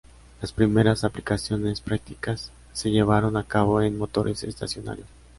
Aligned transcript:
Las 0.41 0.51
primeras 0.51 1.03
aplicaciones 1.03 1.79
prácticas 1.79 2.51
se 2.73 2.89
llevaron 2.89 3.37
a 3.37 3.43
cabo 3.43 3.83
en 3.83 3.99
motores 3.99 4.43
estacionarios. 4.43 5.05